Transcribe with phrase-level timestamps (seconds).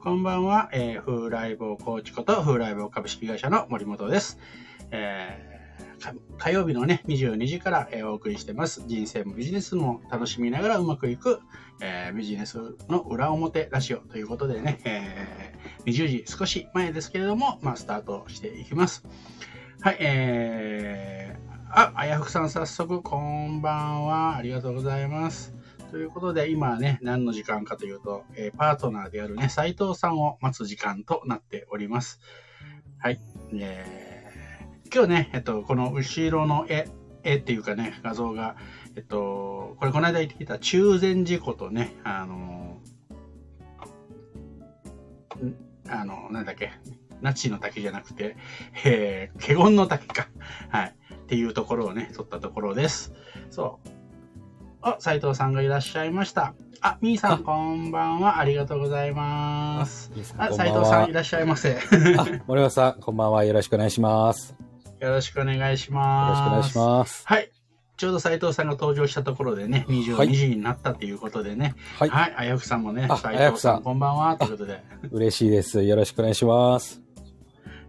[0.00, 4.38] こんばんは、えー、風来坊コーチこと風来坊株式会社の森本です。
[4.90, 5.52] えー
[6.38, 8.82] 火曜日のね、22時から、えー、お送りしてます。
[8.86, 11.40] 人生もビジネスも楽しみながらうまくいく、
[11.80, 12.58] えー、ビジネス
[12.88, 15.54] の裏表ラジオということでね、え、
[15.86, 19.04] 20時少し前ですけれども、まあ、スタートしていきます。
[19.80, 24.36] はい、えー、あ、あやふくさん早速、こんばんは。
[24.36, 25.54] ありがとうございます。
[25.92, 32.18] ということで、今ね、何の時間かというと、えー、パートナーであるね、斉藤さんを待つ時間となっております。
[32.98, 33.20] はい。
[33.52, 36.88] えー、今日ね、えっと、この後ろの絵、
[37.24, 38.56] 絵っていうかね、画像が、
[38.96, 42.80] えっと、これこの間言ってきた中禅寺湖とね、あの
[45.90, 46.72] あの、なんだっけ、
[47.20, 48.38] 那智の滝じゃなくて、
[48.86, 50.28] えー、華厳の滝か。
[50.70, 50.96] はい。
[51.14, 53.12] っていうところをね、撮ったところです。
[53.50, 54.01] そう。
[54.82, 56.54] あ、斉藤さんがいらっしゃいました。
[56.80, 58.40] あ、みーさん、こんばんは。
[58.40, 60.10] ありがとうございます。
[60.36, 61.78] あ、斉藤さん、いらっしゃいませ。
[62.18, 63.44] あ、森本さん、こんばんは。
[63.44, 64.56] よろしくお願いします。
[64.98, 66.50] よろしくお願いします。
[66.50, 67.22] よろしくお願いします。
[67.26, 67.50] はい。
[67.96, 71.76] ちょうど斉藤さんが登場したところでね、22時になったということでね。
[72.00, 72.08] はい。
[72.08, 72.34] はい。
[72.36, 74.36] あやふさんもね、斉藤さん、こんばんは。
[74.36, 74.82] ということで。
[75.12, 75.84] 嬉しいです。
[75.84, 76.96] よろしくお願いします。
[76.96, 77.02] よ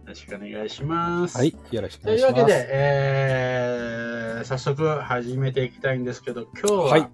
[0.06, 1.36] ろしくお願いします。
[1.36, 1.56] はい。
[1.72, 2.34] よろしくお願いします。
[2.34, 4.13] というわけで、えー、
[4.44, 7.08] 早速始めていきたいんですけど、今日は、はい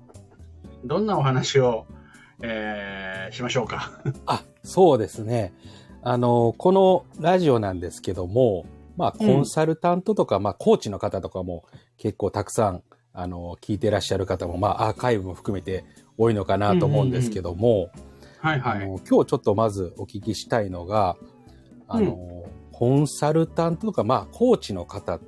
[0.83, 1.85] どんなお話を、
[2.41, 4.01] えー、しましょうか？
[4.25, 5.53] あ、そうですね。
[6.03, 8.65] あの、このラジオなんですけども、
[8.97, 11.67] まあ、コンサルタントとか、うん、まあ、コーチの方とかも
[11.99, 15.85] 結構たくさん、あの、聞いてらっしゃる方も、まあ、アーカイブも含めて
[16.17, 17.91] 多いのかなと思うんですけども、
[18.39, 18.87] はいはい。
[18.87, 21.19] 今日ちょっとまずお聞きしたいのが、
[21.89, 25.21] あの、うん、コンサルタントとか、まあ、コーチの方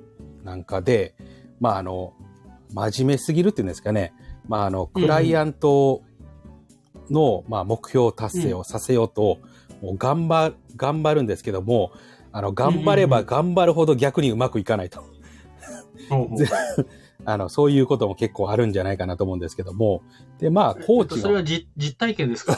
[0.43, 1.13] なんかで、
[1.63, 2.13] まあ、あの、
[2.73, 4.13] 真面目すぎるっていうんですかね。
[4.49, 6.01] まあ、あの、クライアント
[7.09, 9.37] の、まあ、目標達成をさせようと、
[9.81, 11.91] もう頑張、頑張るんですけども、
[12.33, 15.03] あの、頑張れば頑張るほど逆にうまくいかないと。
[17.25, 20.01] あの、そういうことも結構あるんじゃないかなと思うんですけども。
[20.39, 21.21] で、まあ、コーチの。
[21.21, 22.57] それは実実体験ですか？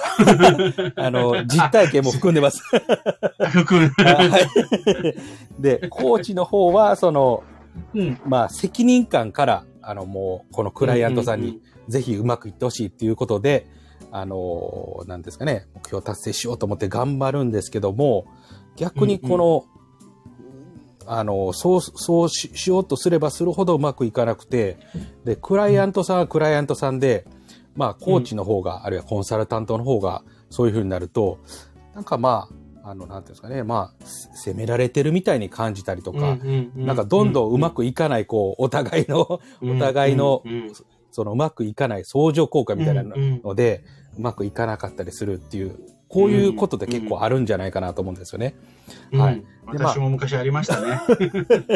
[0.97, 2.63] あの、実体験も含んでます。
[3.51, 5.61] 含んではい。
[5.61, 7.43] で、コーチの方は、その、
[7.93, 13.67] うん、まあ、責任感から、あの、もう、このクライアントさんにぜひうまくいってほしいっていうことで、
[14.11, 18.25] あの、なんですかね、目標達成しようと思って頑張るんですけども、
[18.75, 19.65] 逆にこの、
[21.01, 24.77] うんうん、あの、そう、そうしようとすればするほどうまくいかなくて、
[25.23, 27.25] で、クライアントさんはクライアントさんで、
[27.75, 31.39] まあ、コーチの方が、うん、あるいはコンサルタントの方が、そういうふうになると、
[31.93, 36.37] なんかまあ、あの、なんていうんですかね、まあ、責められてるみたいに感じたりとか、
[36.75, 40.43] なんかどんどんうまくいかない、こう、お互いの、お互いの、
[41.09, 43.83] そのうまくいかない相乗効果みたいなので、
[44.19, 45.79] うまくいかなかったりするっていう、
[46.09, 48.53] こういうことで結構あるんじゃないかなと思うんですよね。
[49.11, 49.43] はい。
[49.65, 51.01] 私も昔ありましたね。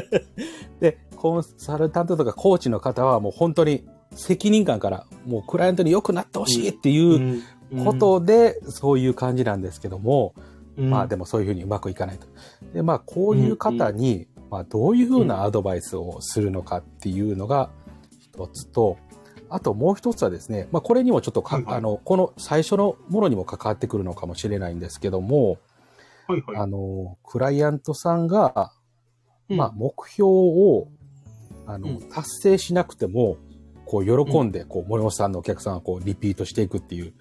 [0.79, 7.41] で、コンサルタントとかコーチの方はもう本当に責任感からもうクライアントに良くなってほしいっていう
[7.83, 10.35] ことで、そういう感じなんですけども、
[10.79, 12.27] まあでもそういうふうにうまくいかないと。
[12.73, 17.69] で、まあこういう方に、まあどういうふうなアドバイスをするのかっていうのが
[18.19, 18.97] 一つと、
[19.49, 25.57] あともう一つはですね、まあ、これにもちょっとはいはい、あの、この最初のものにも関わってくるのかもしれないんですけども、
[26.27, 28.71] はいはい、あの、クライアントさんが、
[29.49, 30.87] うん、まあ、目標を、
[31.65, 33.37] あの、うん、達成しなくても、
[33.85, 37.13] こう、喜んで、こう、森本さんのお客さんはこう、リピートしていくっていう、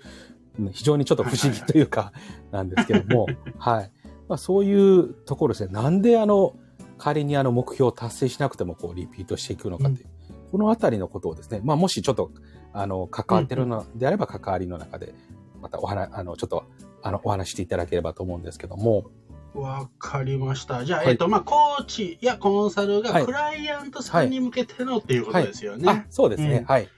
[0.72, 2.12] 非常にちょっと不思議というか、
[2.50, 3.26] なんですけども、
[3.58, 3.92] はい。
[4.28, 5.72] まあ、そういうところですね。
[5.72, 6.54] なんであの、
[6.98, 10.08] 仮にあの目標を達成しなくてもこうリピートしていくのかっていう。
[10.50, 12.30] このあたりのことをですね、まあ、もしちょっと、
[12.72, 15.14] あの、関わってるのであれば、関わりの中で、
[15.60, 16.64] またお話、あの、ちょっと、
[17.02, 19.04] あの、お話していただければと思うんですけども。
[19.54, 20.84] わかりました。
[20.84, 25.86] じゃあ、はい、えっ、と、まあ、コーチやコンサルがクライアントさんに向けてのっていうことですよね。
[25.86, 26.88] はいはい、そうですね、うん、はい。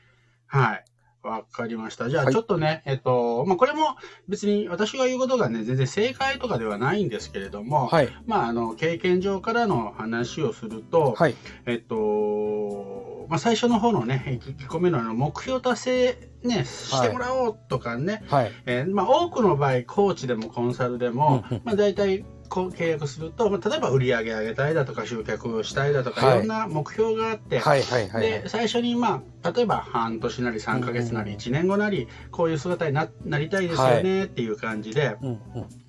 [0.46, 0.84] はい。
[1.22, 2.08] わかりました。
[2.08, 3.96] じゃあちょっとね、はい、えっと、まあ、これも
[4.28, 11.34] 別に私が言うことがね、全然正解とかではないんですけれども、はい、まあ、あの、経験上からの話をすると、はい、
[11.66, 28.22] えっと、まあ、最初の方のね、1個目のあの目標達成ね、してもらおうとかね、はい、えー、まあ、多くの場合、コーチでもコンサルでも、まあ、大体、契約すると、まあ、例えば売り上げ上げたいだとか集客をしたいだとか、はいい、ろんな目標があって、はいはいはい。
[28.22, 35.16] で最初に、まあ、例えば半年なり3ヶ月なり1年後なりこういう姿にななりたいですよねっていう感じで。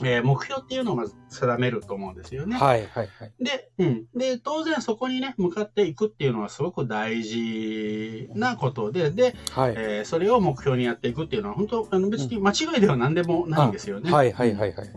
[0.04, 2.56] えー目標っていうのをまず定めると思うんですよね。
[2.58, 3.34] はいはいはい。
[3.40, 9.74] で,、うん、で当然そこにね向かっていくっていうのはすごく大事なことでで、はい。
[9.78, 14.12] えーそれを目標にやっていくっていうのは本当あの別に間違いでは何でもないんですよね。
[14.12, 14.90] はいはいはいはい。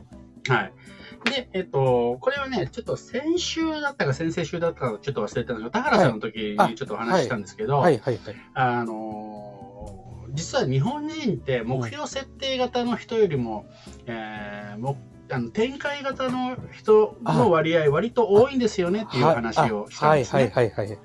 [0.49, 0.73] はい。
[1.25, 8.35] で、えっと、これはね、ちょっと先週だったか先々週だったかちょっと忘れたんですけど、田原さんの時はいにちょっとお話ししたんですけど、はいはいはい。
[8.55, 9.55] あのー
[10.35, 13.67] 実は日本人って目標設定型の人よりも、
[14.07, 14.99] えーも
[15.31, 20.43] あの展開型の人の割合割と多いんですよねっていう話をしたんですね。
[20.43, 20.99] はいはいはいはい。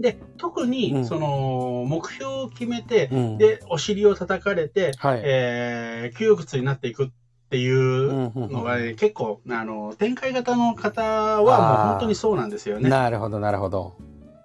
[0.00, 5.20] で、特うんにその目標を決めて、うん、で、お尻を叩かれて、はい。
[5.22, 7.08] えー窮屈になっていくっ
[7.50, 12.90] ていうのが、ね結構あの展開型の方はもう本当にそうなんですよね。
[12.90, 13.96] なるほどなるほど。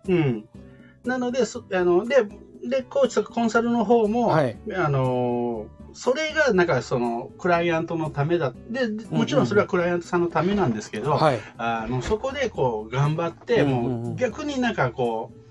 [0.07, 0.47] うん、
[1.03, 2.23] なのでそあので
[2.63, 4.57] でコーチとかコンサルの方も、はい。
[4.75, 11.39] あのそれがなんかそのクライアントのためだでもちろんそれはクライアントさんのためなんですけど、はい。
[11.57, 15.42] あのそこでこう頑張って、うんうんうんもう逆になんかこう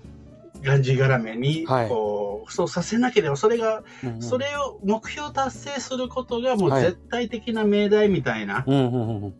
[0.63, 1.89] がんじがらめにはい。
[1.89, 4.21] こう、そうさせなければそれがうんうん。
[4.21, 6.83] それを目標達成することがもうはい。
[6.83, 9.35] 絶対的な命題みたいな、うんうんうん。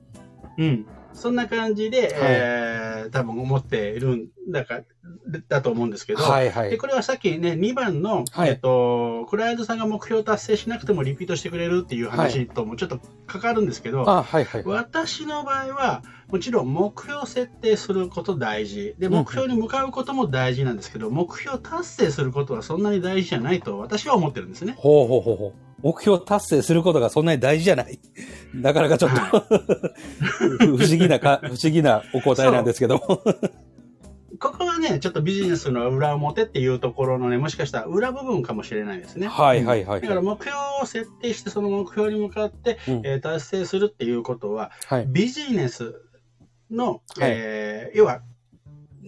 [0.57, 0.85] うん。
[1.13, 4.81] うんそんな感じで、えー多分思っているんだか
[5.47, 6.69] だと思うんですけど、はいはい。
[6.69, 14.63] でこれはさっきね2番の、はいえっと、クライアントさんが目標達成しなくてもリピートしてくれるっていう話ともちょっと関わるんですけど、あ、はいはい。
[14.65, 24.75] 私の場合はもちろん目標設定すること大事でうん目標に向かうことも大事なんですけど、目標達成することはそんなに大事じゃないと私は思ってるんですね。
[24.77, 25.72] ほうほうほうほう。
[25.83, 27.99] 目標達成することがそんなに大事じゃない。
[28.53, 29.17] なかなかちょっと
[30.59, 33.21] 不思議なか、不思議なお答えなんですけども。
[34.39, 39.27] ここはねちょっとビジネスの裏表っていうところのねもしかしたら裏部分かもしれないですね。
[39.27, 45.05] はいはいはいだから目標を設定してその目標に向かって、うんえー達成するっていうことははい。
[45.07, 46.01] ビジネス
[46.71, 48.21] の、はいえー要は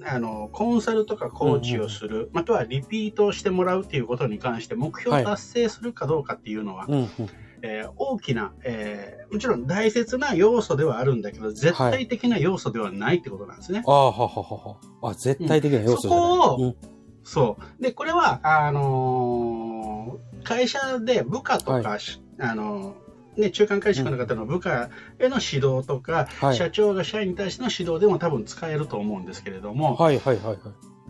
[0.04, 7.10] あのコンサルとかコーチをする、またはリピートをしてもらうっていうことに関して目標を達成するかどうかっていうのは、うんうん。
[7.62, 13.84] えー大きな、えーもちろん大切な要素ではあるんだけど絶対的な要素ではないってことなんですね。
[13.88, 15.10] ああ、はははは。
[15.12, 16.20] あ、絶対的な要素じゃない。
[16.20, 16.76] そこをうん
[17.24, 23.05] そうでこれはあのー会社で部下とか、しあのー
[23.38, 24.90] ね、中間会社の方の部下
[25.20, 26.56] への指導とか、はい。
[26.56, 30.58] 社長が社員に対しての指導でも多分使えると思うんですけれども、はいはいはいはい。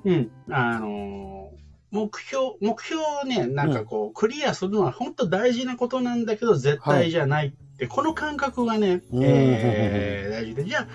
[0.09, 10.87] うん、あのー目標、目標をね、なんかこう、クリアするのは本当大事なことなんだけど、絶対じゃないって、この感覚がね、うんえー大事で、じゃあ、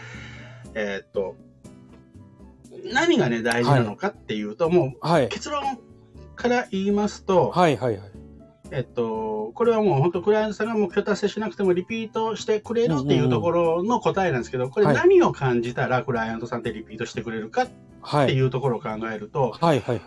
[0.75, 1.37] えーっと、
[2.93, 5.25] 何がね、大事なのかっていうと、もはい。
[5.27, 5.79] う結論
[6.37, 8.10] から言いますと、はいはいはい。
[8.73, 17.69] えっと、これはもう本当クライアントさんが目標達成しなくてもリピートしてくれるっていうところの答えなんですけど、これはい何を感じたらクライアントさんってリピートしてくれるかっ
[18.03, 18.29] はい。
[18.29, 19.57] ていうところを考えると。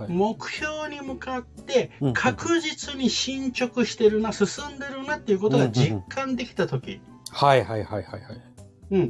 [0.08, 7.02] 目標に向かって確実に進捗してるな、進んでるなっていうことが実感できたとき、
[7.32, 8.53] はいはいはいはいはい。
[8.90, 9.10] 例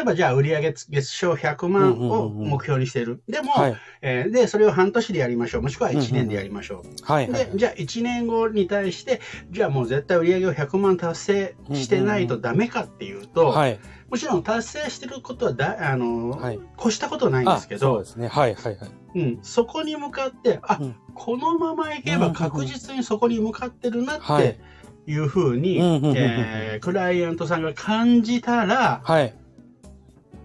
[0.00, 3.22] えばじゃあ売上月賞100万を目標にしてる。
[3.28, 5.62] でも、はいえーで、それを半年でやりましょう。
[5.62, 7.04] もしくは1年でやりましょう。
[7.04, 9.20] はいはいで、じゃあ1年後に対して、
[9.50, 13.78] じゃあもう絶対売上を100万達成してないとダメかっていうと、はい。
[14.10, 18.28] もちろん達成してることはだ、あの、はい越したことないんですけどそうで、すね。
[18.28, 18.90] はいはいはい。
[19.14, 24.60] うん、そこに向かって、あ、うんこのままいけば確実にそこに向かってるなっはいて
[25.10, 29.34] いうふうに、うんうんうんうんえークライアントさんが感じたら、はい。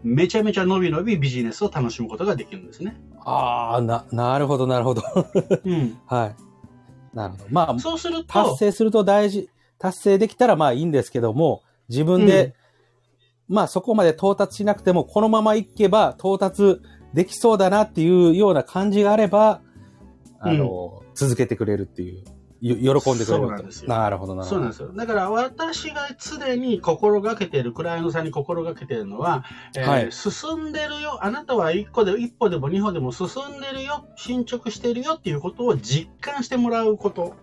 [0.04, 2.96] めちゃめちゃ伸び伸びビジネスを楽しむことができるんですね。
[3.22, 5.02] ああ、な、なるほどなるほど。
[5.64, 7.16] うん、 はい。
[7.16, 7.46] なるほど。
[7.50, 12.54] まあ、そうすると達、成すると大事、達成できたらまあいいんですけども、自分で、
[13.48, 16.82] まあそこまで到達しなくても、このままいけば到達
[17.14, 19.62] できそうだなっていうような感じがあれば、
[20.40, 22.22] あの、続けてくれるっていう、よ
[22.66, 24.56] 喜んでくれるなんですよなるほどなるほど。
[24.56, 24.92] そうなんですよ。
[24.92, 29.46] だから私が常に心がけている、クライアントさんに心がけているのは、
[29.78, 37.36] えーはい進んでるよ、あなたは一個で、一歩でも二歩でも進んでるよ、進捗してるよっていうことを実感してもらうこと。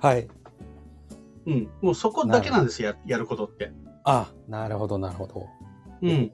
[0.00, 0.28] はい。
[1.46, 1.70] うん。
[1.80, 3.72] もうそこだけなんですよ、ややることって。
[4.04, 5.46] あ、なるほどなるほど。
[6.02, 6.32] うん。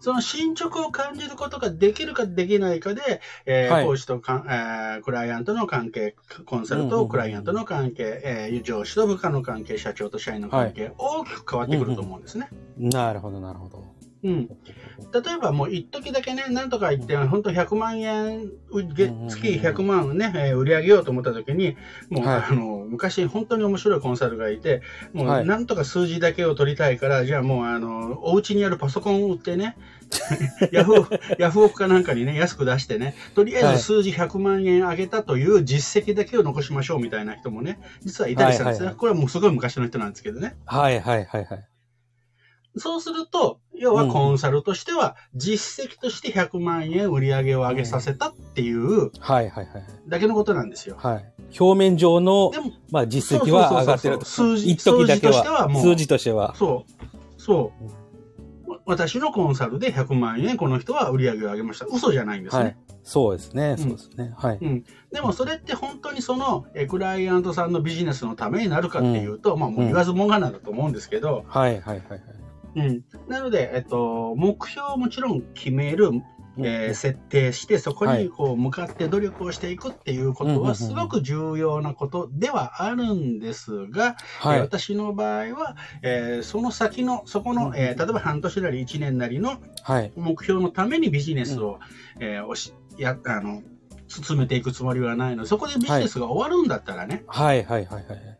[0.00, 3.84] その進捗を感じることができるかできないかで、えーはい。
[3.84, 6.92] 講師とかん、えークライアントの関係、コンサルうんうん。
[6.92, 12.48] うんとクライアントの関係、えー上司と部下の関係、社長と社員の関係、大きく変わってくると思うんですね。
[12.76, 13.93] なるほど、なるほど。
[14.24, 14.46] うん。
[14.46, 21.76] 例えばもう一時だけね、なんとか言って、本当100万円、月100万ね、えー売り上げようと思った時に、
[22.08, 24.80] もう、はいあの、昔本当に面白いコンサルがいて、
[25.12, 29.76] もはいうなんとか数字だけを取りたいから、じゃあもうあの、お家にあるパソコンを売ってね、
[30.72, 38.86] ヤフー、ヤフオクかなんかにね、安く出してね、とりあえず数字100万円上げたという実績だけを残しましょうみたいな人もね、実はいたりしたんですね。
[38.86, 40.56] はいはいはいこれはもうすごい昔の人なんですけどね。
[40.64, 41.73] はいはいはいはい。
[42.76, 49.84] そうすると、要はコンサルとしては、実績として100万円売り上げを上げさせたっていうはいはいはい。
[50.08, 50.96] だけのことなんですよ。
[50.98, 51.32] はい。
[51.58, 54.24] 表面上ので、も、まあ実績は上がってると。
[54.24, 56.54] 数字としてはもう数字としては。
[56.56, 57.72] そう、そ
[58.66, 58.70] う。
[58.70, 61.86] わ私のコンサルで100万円、この人は売り上げを上げました。
[61.86, 62.62] 嘘じゃないんですね。
[62.62, 62.76] はい。
[63.04, 63.74] そうですね。
[63.74, 64.32] んそうですね。
[64.36, 64.58] はい。
[64.60, 72.20] うん、でもそれって本当にそのえクライアントさんのビジネスのためになるかっていうと、まあもう言わずもがなだと思うんですけど、はいはいはいはい。
[72.76, 76.10] うん、なので、えっと、目標をもちろん決める、
[76.58, 84.58] えー設定してそこにこう向かって努力をしていくっていうことはすごく重要なことではあるんですが、はい。
[84.58, 90.12] えー私の場合は、えーその先のそこの、えー例えば半年なり1年なりのはい。
[90.16, 91.80] 目標のためにビジネスを、
[92.20, 93.62] えーおしやあの
[94.06, 98.38] 進めていくつもりはないのでそこでビジネスが終わるんだったらね、はいはいはいはい。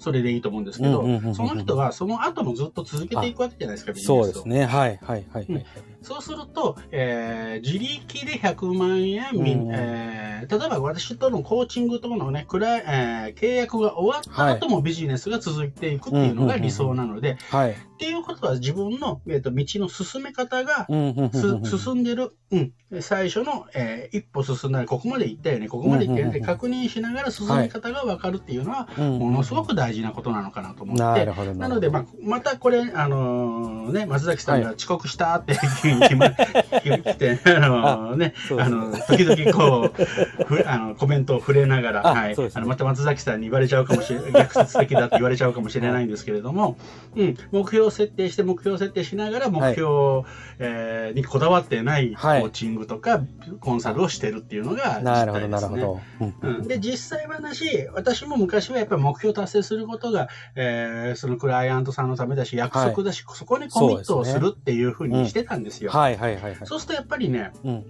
[0.00, 1.04] それでいいと思うんですけど、
[1.34, 4.24] その人はその後もずっと続けていくわけじゃないですか、ビジネスを。
[4.24, 4.64] そうですね。
[4.64, 5.66] はいはいはいはい。
[6.02, 9.70] そうすると、えー自力で100万円、うん。
[9.72, 17.72] えー例えば私とのコーチングとのね、くらいえー契約が終わった後もビジネスが続いていくっていうのが理想なので、はい。
[17.72, 31.26] っていうことは自分の、えー、と道の進め方が進んでる、うん、最初の、えー一歩進んだらここまで行ったよね、ここまで行ったよね、確認しながら進め方が分かるっていうのは、うんものすごく大事なことなのかなと思って。
[31.54, 35.58] なので、まあ、またこれ、あのーね、松崎さんが遅刻したって、
[35.98, 42.36] 来ま来て、あのーね、あの、時々こう、ふあの、コメントを触れながら、あはい。
[42.36, 42.50] ね。
[42.54, 46.76] あの、また松崎さんに言われちゃうかもしれ、逆説的だって言われちゃうかもしれないんですけれども、
[47.16, 50.24] うん、目標を設定して、目標を設定しながら、目標、
[50.58, 52.42] えーにこだわってないコはい。
[52.44, 53.20] ーチングとか、
[53.60, 55.76] コンサルをしてるっていうのが、なるほど実態ですね。
[55.76, 56.36] なるほど。
[56.42, 56.56] うん。
[56.58, 65.79] うん、で実際話、私も昔はやっぱり目標達成することが、えーそのクライアントさんのためだし、約束だし、そこにコミットをするっていうふうにしてたんですよ。
[65.88, 66.56] はいはいはいはい。
[66.64, 67.84] そうするとやっぱりね、うん。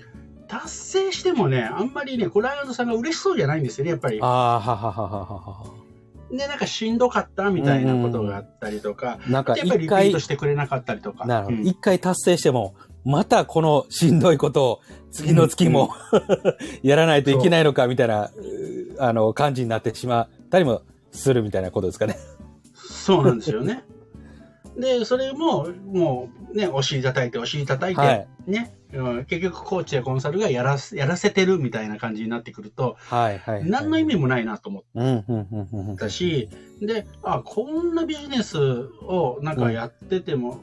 [0.49, 4.27] 達成してもね、あんまりね、クライアントさんが嬉しそうじゃないんですよね、やっぱりあ。
[4.27, 5.81] あ、はははは。
[6.31, 11.27] で、なんかしんどかったみたいなことがあったりとか、なんかやっぱりリピート、してくれなかったりとか。
[11.27, 11.57] なるほど。
[11.57, 14.81] うん一回達成しても、またこのしんどいことを
[15.11, 15.91] 次の月も
[16.83, 18.31] やらないといけないのかみたいな、う
[18.99, 20.83] あの、感じになってしまったりも
[21.13, 22.17] するみたいなことですかね。
[22.75, 23.85] そうなんですよね。
[24.77, 33.71] で、それも、もうね、お尻叩いて、お尻叩いて、はいね、うん結局コーチやコンサルがやらせやらせてるみたいな感じになってくると、はいはい、はい。
[33.71, 35.25] 何の意味もないなと思っうん、うん、
[35.73, 35.97] うん、うん。
[35.97, 36.49] たし、
[36.81, 40.61] で、あ、こんなビジネスをなんかやってても、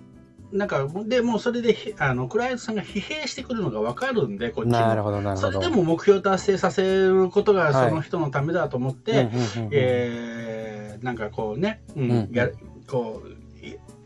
[0.52, 4.72] なんか、でもうそれで、ひあの、クライアントさんが疲弊してくるのがわかるんで、こっちも。
[4.72, 5.52] なるほど、なるほど。
[5.52, 9.70] それでも目標達成させることがはいその人のためだと思って、うん、うん、うん。
[9.74, 12.50] えーなんかこうね、うんうんや
[12.88, 13.37] こうい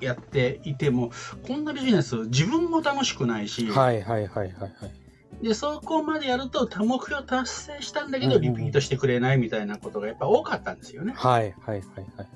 [0.02, 1.12] やっていても
[1.48, 5.44] こんなビジネス自分も楽しくないし、はいはいはいはいはい。
[5.44, 11.14] でそこまでやると目標達成したんだけどリピートしてくれないみたいなことがやっぱ多かったんですよね。
[11.16, 11.82] はいはいはい
[12.18, 12.28] はい。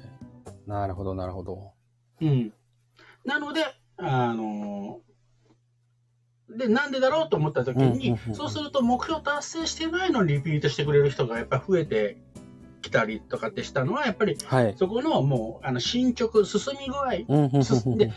[0.65, 1.73] なるほど、なるほど。
[2.21, 2.53] うん、
[3.23, 3.63] なので
[3.97, 5.01] あの
[6.49, 12.17] でなんでだろうと思った時に、そうすると目標達成してないのにリピートしてくれる人がやっぱ増えて
[12.85, 14.75] きたりとかってしたのはやっぱりはい。
[14.77, 17.63] そこのもうあの進捗進み具合。
[17.63, 18.11] 進んで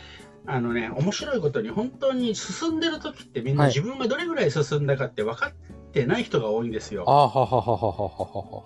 [0.45, 7.03] あのね、面白いことに本当に進んでる時ってみんなはい自分がどれぐらい進んだかって分かってない人が多いんですよ。
[7.07, 8.63] あははははははは。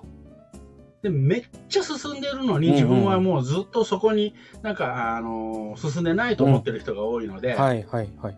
[1.01, 8.38] でめっちゃ進んでるのに自分はもうずっとそこになんか、あの進んでないと思ってる人が多いので、はいはいはい。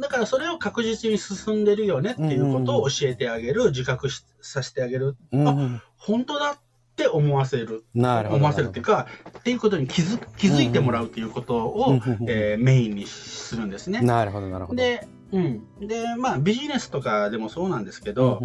[0.00, 6.58] だからそれを確実に進んでるよねっていうことを教えてあげる、自覚しさせてあげる、うんうん、本当だっ
[6.96, 7.84] て思わせる。
[7.94, 9.06] 思わせるっていうか、
[9.38, 14.00] っていうことに気づ気づいてもらうっていうことを、うんうんうんえーメインにするんですね。
[14.00, 14.76] なるほどなるほど。
[14.76, 15.86] で、うん。
[15.86, 18.42] で、まあ、ビジネスとかでもそうなんですけど、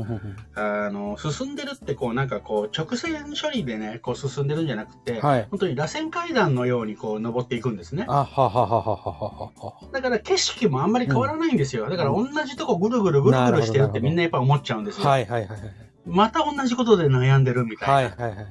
[0.55, 5.47] あの、進んでるって、こう、なんかこう、直線処理でね、こう、進んでるんじゃなくて、はい。
[5.49, 8.05] 本当に螺旋階段のように、こう、登っていくんですね。
[8.07, 9.89] あ、ははははははは。
[9.91, 11.89] だから、景色もあんまり変わらないんですよ。
[11.89, 15.07] だから、同じとこぐるぐるぐるぐるしてるってみんなやっぱ思っちゃうんですよ。
[15.07, 15.59] はいはいはいはい。
[16.05, 17.93] また同じことで悩んでるみたいな。
[17.95, 18.47] はいはいはい。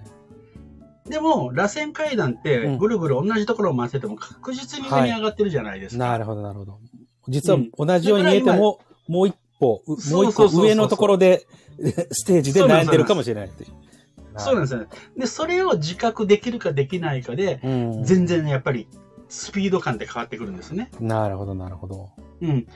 [1.09, 6.05] でも、螺旋階段って、ぐるぐる同じところを回ってても確実に上に上がってるじゃないですか。
[6.07, 6.79] なるほどなるほど。
[7.29, 11.47] 実は同じように見えても、もう一歩、うもう一個上のところで、
[12.11, 13.71] ステージで悩んでるかもしれないっていう。
[14.37, 14.87] そうなんですよね。
[15.17, 18.89] で、それを自覚できるかできないかで、うん全然やっぱり
[19.29, 20.91] スピード感って変わってくるんですね。
[21.01, 22.11] なるほどなるほど。
[22.41, 22.51] うん。
[22.51, 22.67] うん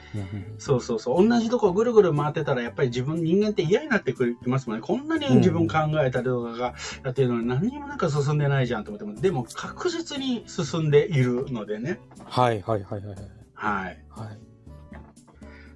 [0.59, 1.29] そうそうそう。
[1.29, 4.83] 同じとこぐるぐる回ってたら、やっぱり自分、人間って嫌になってくきますもんね。
[4.83, 6.75] こんなに自分考えたりとかが
[7.05, 12.01] やってるのに何にもなんか進んでないじゃんと思っても、でも確実に進んでいるのでね。
[12.25, 13.38] はいはいはいはい。
[13.59, 14.05] はい。
[14.11, 14.39] はい。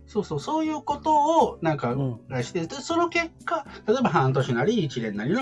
[0.07, 5.41] そうそう、そういうことをなんかうんして、で、その結果、例えば半年なり1年なりの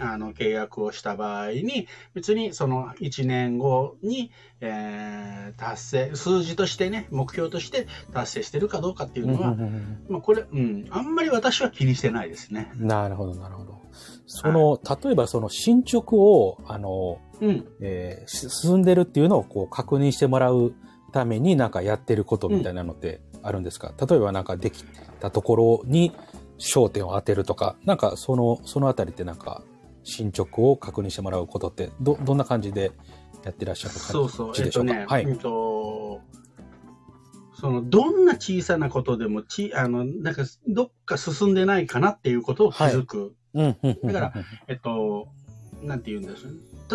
[0.00, 9.56] あの契約をした場合に、別にその1年後に、えー達成、数字としてね、目標として達成してるかどうかっていうのは、
[10.08, 12.72] まあこれ、うん、あんまり私は気にしてないですね。
[12.76, 13.82] なるほどなるほど。
[14.26, 17.66] その、例えばその進捗を、あの、うん。
[17.80, 20.74] えーし進んでるっていうのをこう確認してもらう
[21.12, 24.84] ためになんかやってることみたいなのってあるんですか、例えばなんかでき
[25.20, 26.12] たところに
[26.58, 29.62] 焦点を当てるとか、なんかその、そのあたりってなんか
[30.04, 32.92] 進捗を確認してもらうことってど、どんな感じで
[33.44, 34.52] やってらっしゃる感じそうそう。
[34.58, 35.24] えでしょうか、っとね、はい。
[35.24, 36.20] うんと、
[37.54, 43.34] その、どんな小さなことでも、ち、あの、なんか、どっか進んでないかなっていうことを気づく。
[43.54, 44.32] うんうんうんうんだから、
[44.68, 45.28] えっと、
[45.82, 46.44] なんて言うんです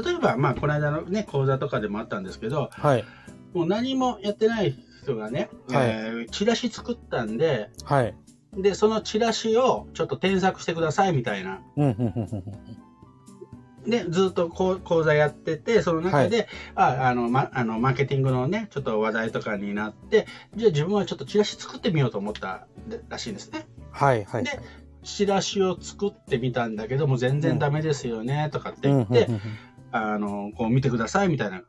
[0.01, 3.03] 例えば、まあ、この間のね、講座とかでもあったんですけど、はい。
[3.53, 8.15] もう何もやってない人がね、はいえーチラシ作ったんで、はい。
[8.57, 11.61] で、そのチラシをちょっと添削してくださいみたいな。
[13.85, 22.67] で、ずっとこう講座やってて、その中で、ああの、ま、あの、マーケティングのね、ちょっと話題とかになって、じゃあ自分はちょっとチラシ作ってみようと思った
[23.09, 23.67] らしいんですね。
[23.91, 24.43] はいはい。
[24.43, 24.51] で
[25.03, 29.27] チラシを作ってみたんだけども、全然ダメですよね、とかってうん言って、
[29.91, 31.63] あの、こう見てくださいみたいな。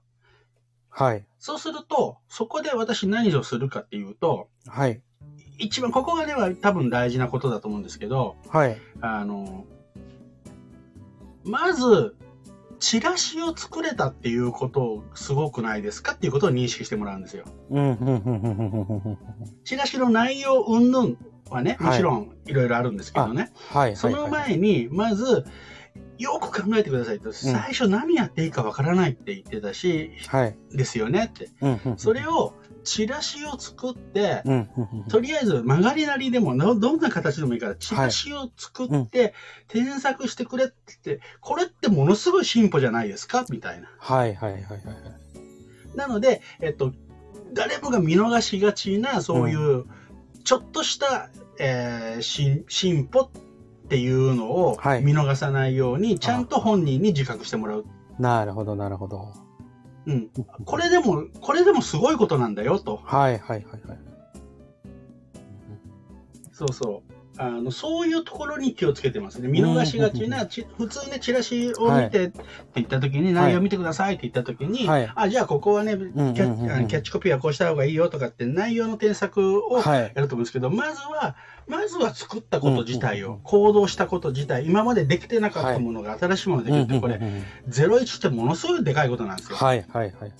[0.94, 1.24] はい。
[1.38, 5.02] そうすると、そこで私何をするかっていうと、はい。
[5.58, 8.76] 一番、ここがでは多分大事なことだと思うんですけど、はい。
[9.00, 9.64] あの、
[11.42, 12.14] まず、
[12.78, 17.44] チラシを作れたっていうことをすごくないですかっていうことを認識してもらうんですよ。
[17.70, 19.18] うんうんうんうんうんうんうん
[19.64, 21.16] チラシの内容云々
[21.50, 23.52] はね、はいもちろんいろいろあるんですけどね。
[23.70, 23.96] はい。
[23.96, 25.44] その前に、まず、
[26.18, 30.56] よく考えてくださいと、最初何やっていいかわからないって言ってたし、はい。
[30.70, 31.50] ですよねって。
[31.60, 39.32] うんうんうんそれを、チラシを作って、うんうんうんうんとりあえず曲がりなりでもどどんな形でもいいからチラシを作って
[39.68, 43.46] 添削してくれって言って、これってものすごい進歩じゃないですか？
[43.48, 43.88] みたいな。
[43.98, 45.96] はいはいはいはいはい。
[45.96, 46.92] なので、えっと、
[47.54, 49.84] 誰もが見逃しがちなそういう
[50.44, 53.30] ちょっとした、えー進進歩っ
[53.88, 57.84] ていうのをはい見逃さないように、ちゃんと本人に自覚してもらう。
[58.18, 59.32] なるほどなるほど。
[60.06, 60.30] うん。
[60.64, 63.00] これでも、これでもすごいことなんだよと。
[63.04, 63.98] はいはいはいはい。
[66.52, 67.13] そうそう。
[67.36, 69.48] あの、そういうところに気をつけてますね。
[69.48, 72.42] 見逃しがちな、ち普通ね、チラシを見てって
[72.76, 73.32] 言った時に、はい。
[73.32, 75.12] 内容見てくださいって言った時に、はい。
[75.14, 80.12] あ、じゃあここはね、キんうんうんャキャッチコピーはこうした方がいいよとかって内容の添削をはい。
[80.14, 89.56] やると思うんですけど、まずは、まずは作ったこと自体うんうんうん、を行動したこと自体、今までできてなかったものが新しいものができるって、これ、うんうんうんうん01ってものすごいでかいことなんですよ。
[89.56, 90.32] はいはいはい。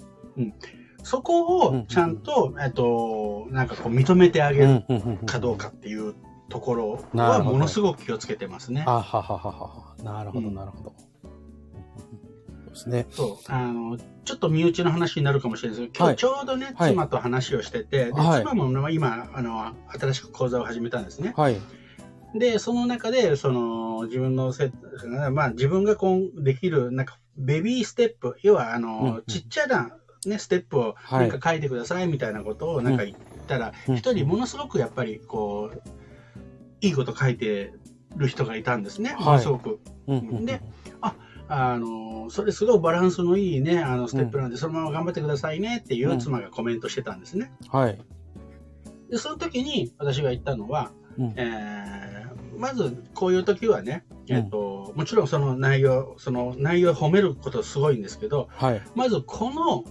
[1.05, 6.15] そこをちゃんと、えっと、なんかこう認めてあげるうんうんうんうんかどうかっていう
[6.55, 8.85] ところはものすごく気をつけてますね。
[8.87, 9.95] あははははは。
[10.05, 10.95] なるほどうんなるほど。
[10.95, 13.07] そうですね。
[13.11, 13.53] そう。
[13.53, 21.35] あの、ちょっと身内の話になるかもしれないですけど、今はい日ちょうどね、はい妻と話をしてて、ではい妻も今、あの、新しく講座を始めたんですね。
[21.37, 21.57] はい。
[22.37, 24.71] で、その中で、その、自分のせ、
[25.33, 33.17] まあ、自分がこう、できる、なんか、ベビーステップ、要は、あの、うんうんちっちゃな、ね、ステップを、はいなんか書いてくださいみたいなことを、なんか言っ
[33.49, 35.83] たら、うん一人ものすごくやっぱり、こう、
[36.87, 37.73] いいこと書いて
[38.17, 39.15] る人がいたんですね。
[39.19, 39.81] はいすごく。
[40.07, 40.61] うんうんうんで
[41.47, 47.53] あの、それすごいバランスのいいね、あの、ステップなんで、そのまま頑張ってくださいねっていう妻がコメントしてたんですね。
[47.69, 47.99] はい。
[49.11, 58.83] で、その時に私が言ったのは、うんえーまず、こういう時はね、うんえっと、もちろんその内容、その内容を褒めることすごいんですけど、はい。
[58.95, 59.85] まずこの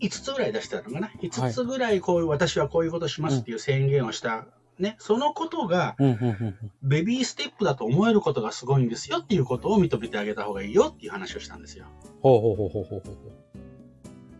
[0.00, 4.46] 5つぐらい出してたのかな？5つぐらいこういう、私はこういうことしますっていう宣言をした。
[4.78, 5.96] ね、そのことが、
[6.82, 11.86] ベビーステップだと思えることがすごいんですよっていうことを認めてあげた方がいいよっていう話をしたんですよ。
[12.22, 13.38] ほうほうほうほうほうほ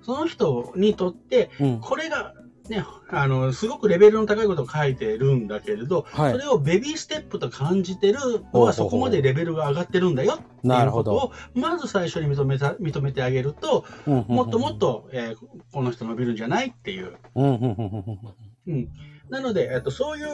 [0.03, 1.51] その人にとって。
[1.83, 2.33] これが、
[2.71, 8.19] ね、あの、すごくレベルの高いことを書いてるんだけれど、はいそれをベビーステップと感じてる
[8.55, 11.13] のはそこまでレベルが上がってるんだよってないるほど。
[11.13, 14.79] うことを、まず最初に認めた、認めてあげると、もっともっ。
[14.79, 15.37] と、えー
[15.73, 17.17] この人伸びるんじゃないっていう。
[17.37, 18.89] うん
[19.31, 20.27] なので、えっと、そういう、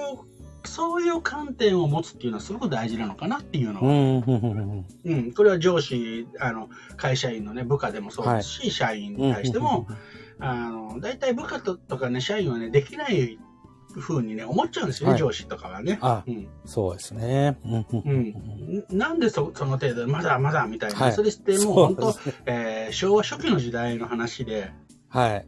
[0.65, 3.91] そういう観点を持つっていうのはすごく大事なのかなっていうのは、
[5.05, 9.87] うんこれは上司、あの、会社員のね、部下でもそうですし、社員に対しても、、
[10.39, 13.39] あの、大体部下ととかね、社員はね、できない
[14.01, 15.99] 風にね、思っちゃうんですよね、はい上司とかはね。
[16.01, 16.49] あうん。
[16.65, 17.59] そうですね。
[17.65, 20.99] うんなんでそその程度で、まだまだみたいな。
[20.99, 22.15] はいそれってもうそ本当、ね
[22.47, 24.73] えー昭和初期の時代の話で、
[25.09, 25.47] はい。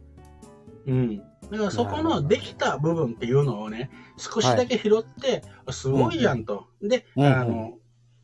[0.87, 1.21] うん。
[1.51, 6.67] だからそこのできた部分っていうのをね、少しだけ拾って、すごいじゃんと。
[6.81, 7.73] で、うんうんあの、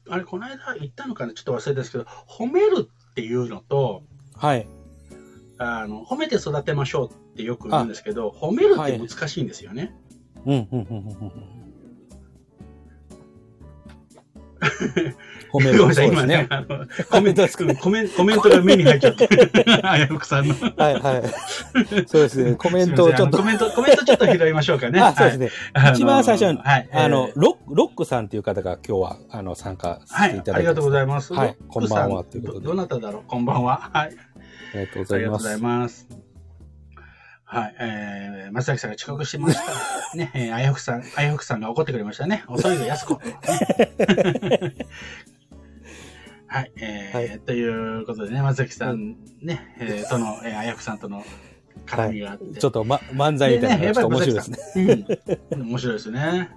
[0.09, 4.03] あれ、この間言ったのかなちょっと忘れたんですけど、褒めるっていうのと、
[4.35, 4.67] はい。
[5.57, 9.95] あの、褒めて育てましょうってよく言うんですけど、褒めるって難しいんですよね。
[10.45, 11.52] うんうんうんうんうん。
[15.53, 15.77] 褒める。
[15.77, 16.49] そうです今ね、。
[17.09, 17.47] コメント、
[17.79, 19.29] コメンコメントが目に入っちゃって、
[19.83, 20.55] あやふくさんの。
[20.77, 21.23] はいはい。
[22.07, 22.55] そうですね。
[22.57, 23.43] コメントをちょっとコ。
[23.43, 24.99] メント、コメントちょっと拾いましょうかね。
[25.01, 25.49] あ、そうですね。
[25.73, 26.89] はい一番最初にはい。
[26.91, 30.57] あのえー、ロック、さんっていう方が今日は、あの、参加さはいせてい、ただいて。
[30.57, 31.33] ありがとうございます。
[31.33, 33.23] はいこんばんはということでどどなただろう？
[33.27, 33.89] こんばんは。
[33.93, 34.11] はい。
[34.73, 35.79] ありがとうございますありがとうござい。
[35.81, 36.32] ます。
[37.53, 39.61] はい、えー、松崎さんが遅刻してました。
[40.17, 42.43] ね、えー、あやふくさん、あやふくさんが怒ってくれましたね。
[42.47, 43.21] 遅いぞ、やすこ。
[43.23, 43.37] ね
[46.47, 51.23] はい、えーはということでね、松崎さんね、えー、との、えー、あやふくさんとの
[51.85, 52.59] 絡みがあって。
[52.59, 54.57] ちょっと、ま、漫才みたいなのがちょっと面白いですね。
[55.51, 56.49] うん、面白いですね。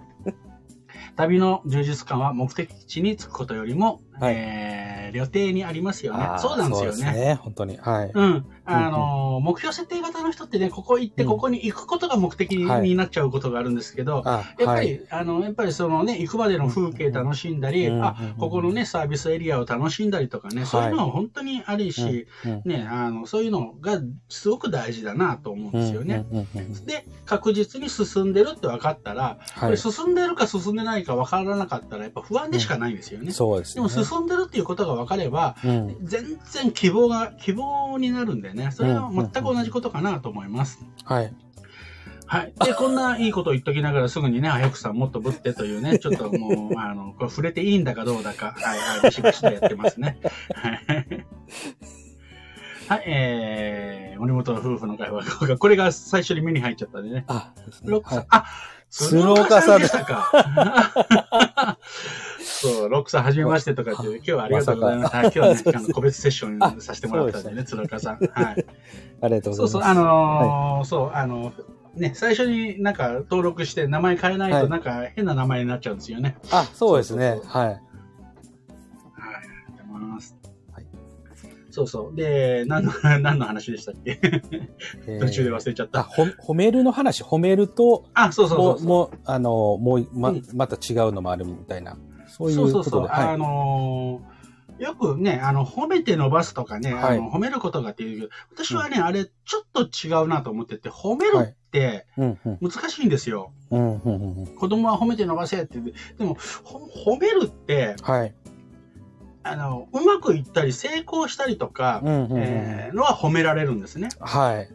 [1.16, 7.38] 旅の充実感は目的地に着くことよりも、はいえー旅程にありますよねそうなんですよそうですね。
[7.40, 7.78] 本当に。
[7.78, 8.10] はい。
[8.12, 8.46] うん。
[8.64, 15.06] あのー目標設定型の人ってね、ここ行って、うんここに行くことが目的はいになっちゃうことがあるんですけど、あ、やっぱり、はい。
[15.10, 26.26] あの、やっぱりそのね、行くまでの風景楽しんだり、うんあうん、ここのね、サービスエリアを楽しんだりとかね、そういうのは本当にあるし、うんね、あの、そういうのがすごく大事だなと思うんですよね。。
[26.30, 29.38] うんうんうんうんで、確実に進んでるって分かったら、
[29.76, 33.32] 進んでるか進んでないか分からなかったら、やっぱ不安でしかないんですよね。
[33.32, 33.74] そうですね。
[33.76, 35.96] でも進んでるっていうことが分かれば、うん。
[36.02, 40.84] 全然希望が、希望になるんでね、それは全く同じことかなと思います。
[41.04, 41.34] はい。
[42.26, 42.52] はい。
[42.64, 50.18] で、こんないいことを言っときながらすぐにね、あやくさんもっとぶってというね、 ちょっともう、あの、これ触れていいんだかどうだか、はい、はい、ビシビシとやってますね。
[50.54, 51.26] はい。
[52.88, 55.24] はい、えー、森本の夫婦の会話、
[55.58, 57.24] これが最初に目に入っちゃったんでね。
[57.26, 58.44] あ、ですねはいあ、
[58.90, 61.78] 鶴岡さんでしたか。
[62.46, 65.14] そう、ロックさん、はじめましてとかって、今日はありがとうございます。
[65.16, 68.18] はい、今日はね、あの個別セッションさせてもらったんでね、鶴岡さん。
[68.32, 68.66] はい。
[69.20, 70.00] ありがとうごそうそう、ざいます。
[70.00, 71.52] あのーそう、あの、
[71.94, 76.36] ね、最初になんか登録して名前変えないはいとなんか変な名前になっちゃうんですよね。
[76.50, 77.44] あ、そうですねそう。
[77.44, 77.66] そうはい。
[77.68, 77.78] はい、あり
[79.78, 80.36] がとうございます。
[80.72, 80.86] はい
[81.70, 82.16] そうそう。
[82.16, 84.18] で、何の、 何の話でしたっけ？
[85.06, 86.02] えー途中で忘れちゃっあ、た。
[86.04, 88.88] ほ褒めるの話、褒めると、あ、そうそうそうそう。
[88.88, 91.96] もう、あの、もう、まうん、また違うのもあるみたいな。
[92.36, 93.00] そういそうそうそう。
[93.00, 93.22] うことで。
[93.22, 93.38] はあい。
[93.38, 94.36] のー
[94.78, 103.52] よくね、あの、褒めて伸ばすとかね、はいあの褒めることがっていう、私はね、あれ、ちょっと違うなと思ってて、褒めるってうん、うん、難しいんですよ。
[103.70, 104.46] うん、うん、うんうん。
[104.54, 105.78] 子供は褒めて伸ばせって。
[105.80, 105.92] で
[106.24, 108.34] も、ほ褒めるって、はい。
[109.44, 114.08] あの、うまくいったり成功したりとか、うん、うん、うんえーのは褒められるんですね。
[114.20, 114.68] はい。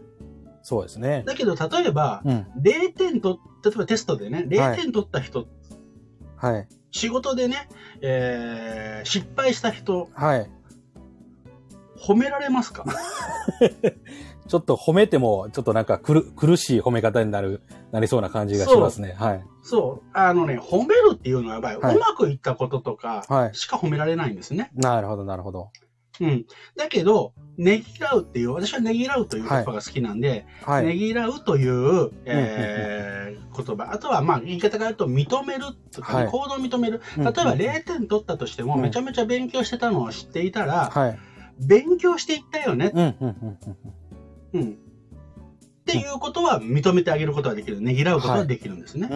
[0.63, 1.23] そうですね。
[1.27, 2.47] だけど、例えば、うん。
[2.59, 5.45] 0点と、例えばテストでね、0点取った人、
[6.41, 6.67] はい。
[6.91, 7.69] 仕事でね、
[8.01, 10.49] えー失敗した人、はい。
[11.99, 12.83] 褒められますか？
[14.47, 19.13] ちょっと褒めても、ちょっとなんか苦苦しい褒め方になる、なりそうな感じがしますね。
[19.17, 19.43] はい。
[19.61, 20.09] そう。
[20.13, 24.71] あのね、褒めるっていうのはやっぱり、はいうまくいったこととかはいしか褒められないんですね。
[24.73, 25.69] なるほど、なるほど。
[26.21, 26.45] うん。
[26.75, 30.97] だけど、ねぎらうっていう、私はねぎらうという言葉が好きなんで、ねはい。
[30.97, 33.91] ぎらうという、えー言葉。
[33.91, 37.01] あとは、まあ、言い方が言うと、認めるとかね、はい行動を認める。
[37.17, 41.19] うん例えば、0点取ったとしても、うんめちゃめちゃ勉強してたのを知っていたら、はい。
[41.59, 42.91] 勉強していったよね。
[44.53, 44.77] うん。
[45.81, 47.81] っていうことは認めてあげることができる。
[47.81, 49.07] ねぎらうことができるんですね。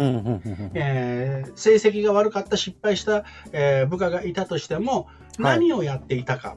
[1.55, 6.55] 成績が悪かった、失敗した、えー部下がいたとしても、はい何をやっていたか。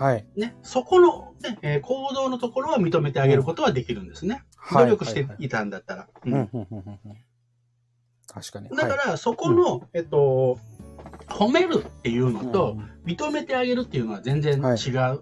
[0.00, 0.24] はい。
[0.34, 4.44] ね、そこの、ねえー行動のところは認めてあげることはできるんですね。
[4.56, 4.84] はい。
[4.84, 6.08] 努力してはいたんだったら。
[8.32, 8.68] 確かに。
[8.70, 10.58] だから、そこの、えっと、
[11.28, 15.18] 褒めるっていうのと、うん認めてあげるっていうのは全然違う、はい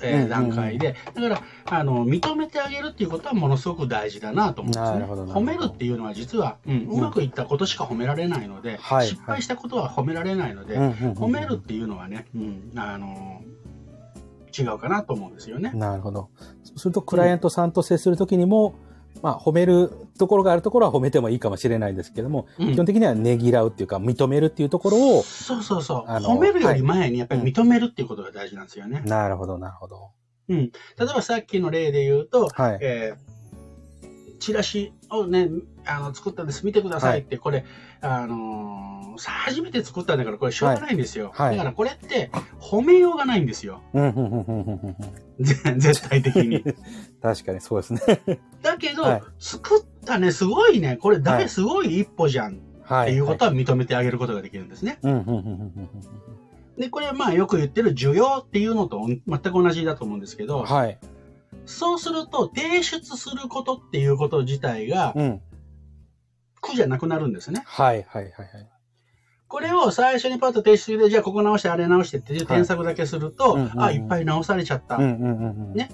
[0.00, 5.32] え段階で、だからあの、認めてあげるっていうことはものすごく大事だなと思うんですね。
[5.32, 9.08] 褒めるっていうのは実は、うん、うまくいったことしか褒められないので、はい。
[9.08, 13.42] 失敗したことは褒められないので、褒めるっていうのはね、うん、あの
[14.62, 15.72] 違うかなと思うんですよね。
[15.74, 16.30] なるほど。
[16.64, 18.74] そうすると、クライアントさんと接するときにも、
[19.22, 26.10] まあ、褒めるところがあるところは褒めてもいいかもしれないですけども、うん基本的にはねぎらうっていうか、認めるっていうところを、そうそうそう。
[26.10, 29.02] 褒めるより前にやっぱり認めるっていうことが大事なんですよね。
[29.04, 30.10] なるほど、なるほど。
[30.48, 32.78] 例えばさっきの例で言うと、はい。
[32.80, 33.35] えー
[34.38, 35.48] チラシをね、
[35.84, 36.64] あの、作ったんです。
[36.64, 37.64] 見てくださいって、これ、
[38.00, 41.32] あのーさ、初めて作ったんだから、これしょうがないんですよ。
[41.34, 43.82] はいはいだからこれって、褒めようがないんですよ。
[45.38, 46.62] 絶対的に。
[47.22, 48.00] 確かにそうですね。
[48.62, 54.98] だけど、はい作ったね、すごいね、これ、はい誰すごい一歩じゃんはっていうことは認めてあげることができるんですね。
[56.78, 60.98] で、これはまあよく言ってる需要っていうのと全く同じだと思うんですけうんど、はい。
[61.66, 65.40] そうすると、提出することっていうこと自体がうん。
[66.60, 67.62] 苦じゃなくなるんですね。
[67.66, 68.68] はいはいはいはい。
[69.48, 74.96] これを最初にパッと提出で、じゃあここ直して、あれ直してっていう添削だけすると、うんうんうんあ、いっぱい直されちゃった。
[74.96, 75.74] うんうんうんうん。
[75.74, 75.90] ね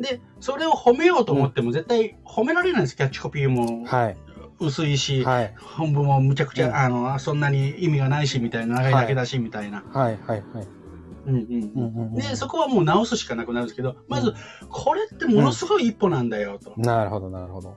[0.00, 2.96] で、それを褒めようと思っても絶対褒められないんです。
[2.96, 4.16] キャッチコピーもはい。
[4.60, 5.54] 薄いし、はい。
[5.56, 9.84] 本文もむちゃくちゃ、うんあの、そんなに意味がないし、みたいな、長いだけだし、みたいな。
[9.92, 10.77] はいはいはい。
[11.26, 14.34] うんうんうんうんうんで、そこはもう直すしかなくなるんですけど、まず、
[14.70, 16.72] これってものすごい一歩なんだよ、と。
[16.76, 17.76] なるほどなるほど。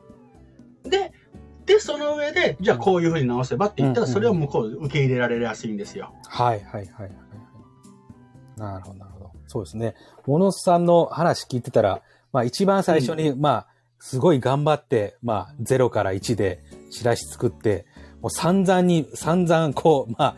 [0.83, 1.11] で、
[1.65, 6.13] で、その上で、じゃあこういうふうに直せばって言ったら、うんそれを向こう受け入れられやすいんですよ。
[6.27, 7.11] はいはいはいはいはい。
[8.57, 9.31] なるほどなるほど。
[9.47, 9.95] そうですね。
[10.25, 12.01] モノスさんの話聞いてたら、
[12.31, 13.67] まあ一番最初に、まあ、
[13.99, 17.85] すごい頑張って、まあ0から1でチラシ作って、
[18.21, 20.35] もう散々に、散々こう、まあ、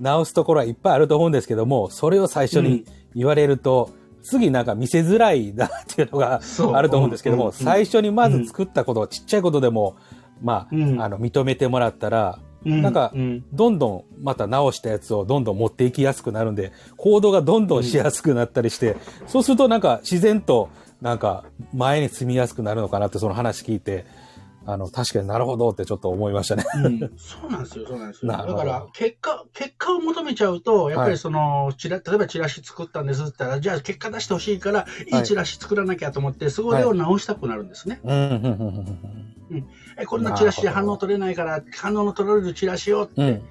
[0.00, 3.90] 直すところはいっぱいあると思うんですけども、それを最初に言われると、
[4.22, 6.40] 次なんか見せづらいなっていうのが
[6.74, 9.96] あると思うんですけども、うんうん最初にまず作ったこと、ちっちゃいことでも、
[10.42, 11.00] まあ、うん。
[11.00, 13.44] あの、認めてもらったら、うなんかうん。
[13.52, 20.68] どんどんまた直したやつをどんどん持っていきやすくなるんで、行動がどんどんしやすくなったりして、そうするとなんか自然と
[21.00, 24.06] なんか前に進みやすくなるのかなってその話聞いて、
[24.66, 26.64] あの、確かになるほどってちょっと思いましたね。
[26.84, 28.32] うん そうなんですよ、そうなんですよ。
[28.32, 38.00] だから、結果、結果を求めちゃうと、やっぱりその、チラ例えばチラシ作ったんですって言ったら、じゃあ結果出してほしいから、いいチラシ作らなきゃと思って、それを直したくなるんですね。
[38.02, 38.12] うん、
[39.50, 43.28] うん、え、こんなチラシで反応取れないから、反応の取られるチラシをうん。
[43.28, 43.42] うん。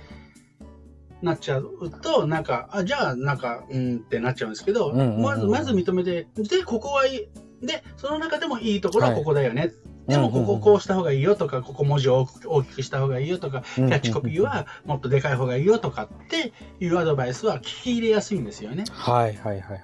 [1.22, 7.66] なっちゃうと、なんか、あ、じゃあ、なんか、うんってなっちゃうんですけど、まず、まず認めて、で、ここはいい。
[7.66, 9.72] で、その中でもいいところはここだよね。
[10.08, 18.86] でも、こここうした方がいいよとか、ここ文字を大きくした方がいいよとか、キキャッチコピーはもっとでかい方がいいよとかっていうアドバイスは聞き入れやすいんですよね。
[18.92, 19.82] はい、はい、はい、はい。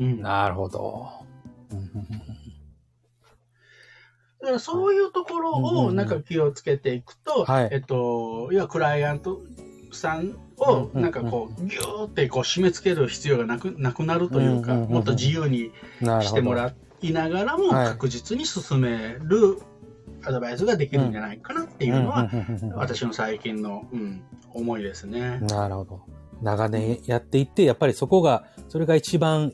[0.00, 0.22] うん。
[0.22, 1.08] だなるほど。
[1.70, 2.40] うんうん
[4.50, 9.40] からそういうところをなんか気をつけていくと、はいえっと、要はクライアント
[9.92, 15.72] さんをなんかこう、ぎゅーってこう締め付ける必要がなくなくなるというか、もっと自由に。
[16.22, 19.58] してもらいながらもはい確実に進める
[20.24, 25.38] アドバイスができるんじゃないかなっていうのは、うんうんうんうん私の最近の、うん、思いですね。
[25.40, 26.02] なるほど。
[26.42, 29.52] 長年やっていって、やっぱりそこが、それが一番、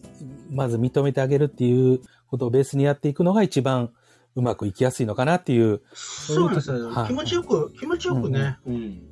[0.50, 3.90] まず認めてあげるっていうことをベースにやっていくのが一番
[4.36, 5.82] うまくいきやすいのかなっていう。
[5.94, 9.02] そうなんですよ、はい気持ちよく、気持ちよくね、うん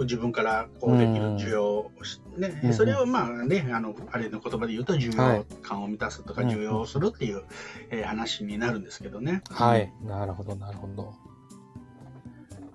[0.00, 7.44] 自分からこうできる需要をし、ねうんそれをまあね、あの、あれの言葉で言うと、需はい要感を満たすとか、うん需要をするっていう、
[7.90, 9.42] えー話になるんですけどね。
[9.50, 9.92] はい。
[10.04, 11.14] なるほど、なるほど。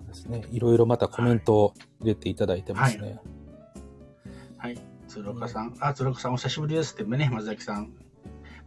[0.08, 0.44] ですね。
[0.52, 3.20] いろいろまたコメントを入れていただいてますね。
[4.58, 4.80] はい。
[5.08, 7.94] 鶴岡さん、あ、鶴岡さんお久しぶりですってね、松崎さん。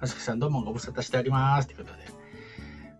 [0.00, 2.21] 松崎さんどうもご無沙汰しておりますってことで。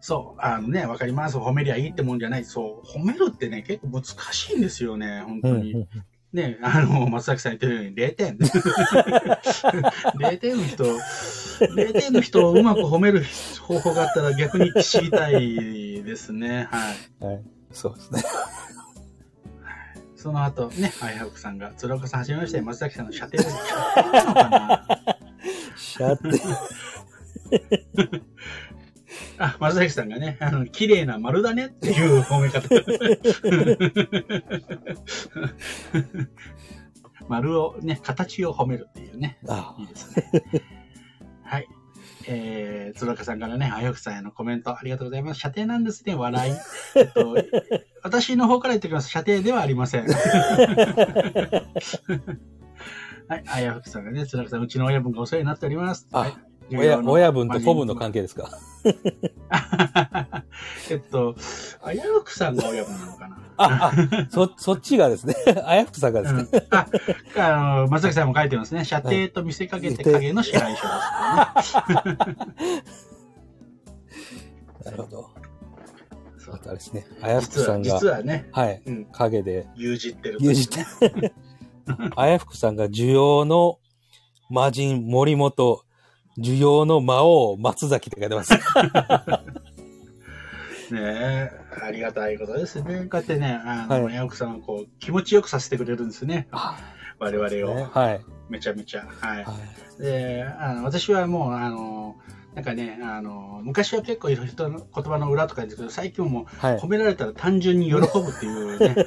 [0.03, 1.37] そう、あのね、わかります。
[1.39, 2.45] 褒めりゃいいってもんじゃない。
[2.45, 5.89] そう、褒めるってね、結構難しいんですよね、本当うんに。
[6.33, 8.37] ね、あの、松崎さん言ってるように0点。
[10.19, 13.25] 0点の人、0点の人をうまく褒める
[13.61, 16.67] 方法があったら逆に知りたいですね。
[16.73, 17.25] はい。
[17.25, 17.43] はい。
[17.71, 18.25] そうですね。
[20.17, 23.51] その後、ね、はいはくさんが、鶴岡さんはじめまして、松崎さんの射程で、 射
[24.03, 24.85] 程なのかな？
[25.77, 27.82] シャって。
[29.43, 32.69] あ、松崎さんがね、あの、綺麗な丸だねっていう褒め方。
[37.29, 39.39] 丸をね、形を褒めるっていうね。
[39.49, 40.31] あいいですね。
[41.43, 41.67] はい。
[42.29, 45.41] えー、鶴岡さんからね、あよくさんへのコメントありがとうございます。
[45.41, 46.55] 射程なんですね、笑い。
[46.95, 47.35] えっと、
[48.05, 49.11] 私の方から言っておきます。
[49.11, 50.07] 射程ではありません。
[53.29, 56.07] はい、あやふくさんがね、鶴岡さん、うちの親分がお世話になっております。
[56.13, 58.51] あはい親、親分と子分の関係ですか？
[60.91, 61.35] えっと、
[61.83, 63.39] あやふくさんが親分なのかな？
[63.57, 66.47] あ、あ、そ、そっちがですね、あやふくさんがですね。
[66.53, 66.87] うんあ、
[67.37, 68.85] あの、松崎さんも書いてますね。
[68.85, 72.17] 射程と見せかけて影の支配者ですよね。
[74.85, 75.31] なるほど。
[76.39, 80.39] そうあれですね、あやふくさんが、実はね、はい、うん、影で、牛耳ってる。
[80.41, 81.33] 牛耳って、
[82.17, 83.79] あやふくさんが需要の
[84.51, 85.85] 魔人森本、
[86.39, 88.53] 需要の魔王松崎って書いてます。
[90.93, 91.51] ねえ、
[91.83, 93.07] ありがたいことですね。
[93.11, 96.49] こうやってね、あの、はいヤオクさんをこう、気持ちよくさせてくれるんですね。
[96.51, 96.79] あ
[97.19, 97.89] 我々ねを。
[97.91, 98.21] はい。
[98.51, 99.07] めちゃめちゃ。
[99.21, 99.45] はい。
[99.45, 102.17] はいで、あの、私はもう、あの、
[102.55, 106.77] なんかね、あの、昔は結構いろいろ人の言葉の裏とかですけど、最近はもう、はい。
[106.79, 109.07] 褒められたら単純に喜ぶっていうね、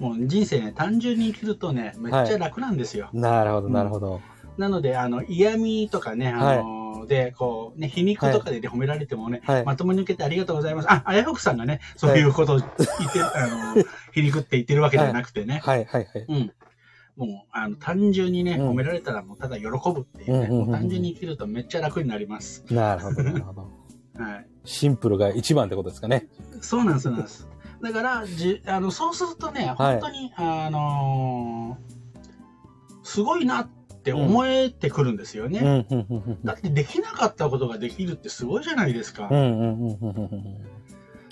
[0.00, 3.08] うん、もう人生ね、単純に生きるとね、めっちゃ楽なんですよ。
[3.14, 4.20] なるほど、なるほど。
[4.58, 10.90] なので、あの、嫌味とかね、あの、で、こう、ね、皮肉とかで、ね褒められてもね、はいまともに受けてありがとうございます。
[10.90, 12.70] あ、あやふくさんがね、そういうことを言っ
[13.12, 16.24] てる、 あの、皮肉って言ってるわけじゃなくてね、はい、はい、はい。
[16.28, 16.52] うん。
[17.16, 22.64] もう、あの、単純にね、うん褒められたらもうただ喜ぶっていうね、うんうんうんうんもう単純に生きるとめっちゃ楽になります。
[22.70, 23.70] なるほど、なるほど。
[24.22, 24.46] はい。
[24.64, 26.26] シンプルが一番ってことですかね。
[26.60, 27.48] そうなんです、そうなんです。
[27.80, 31.98] だから、じあのそうするとね、はい本当に、あのー
[33.08, 33.68] すごいなっ
[34.02, 35.86] て思えてくるんですよね。
[36.44, 39.28] だってできなかったことができるってすごいじゃないですか。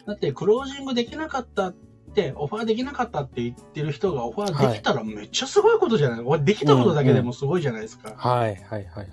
[0.06, 1.74] だってクロージングできなかったっ
[2.14, 8.14] て、オファーできなかったって言ってる人がオファーできたらめっちゃすごいことじゃない、できたことだけでもすごいじゃないですか。
[8.16, 9.08] はい、はい、はい、はい。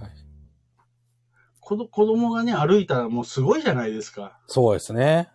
[1.60, 4.38] 子ど子供がね、歩いたらもうすごいじゃないですか。
[4.48, 5.30] そうですね。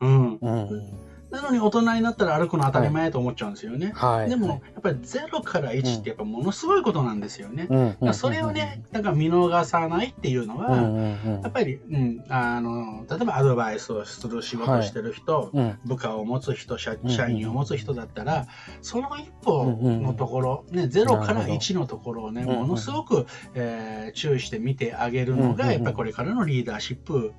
[0.00, 0.38] うん。
[0.40, 1.13] うん。
[1.34, 3.92] なのに大人になったら歩くの当たり前と思っちゃうんですよね。
[3.94, 4.28] はい。
[4.28, 7.68] でも、やっぱり0から1ってやっぱものすごいことなんですよね。
[8.00, 15.78] うん、それをね、だから見逃さないっていうのうん、は、やっぱり、うん、あの、例えばアドバイスをする仕事をしてる人、うん。
[15.84, 18.46] 部下を持つ人、社うん社員を持つ人だったら、
[18.82, 27.32] その一歩のところ、ね、0から1のところをね、ものすごく、えー注意して見てあげるのが、やっぱりこれからのリーダーシップ